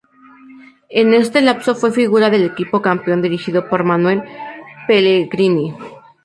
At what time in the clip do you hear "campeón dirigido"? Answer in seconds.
2.81-3.69